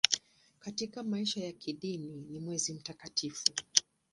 [0.59, 3.53] Katika maisha ya kidini ni mwezi mtakatifu.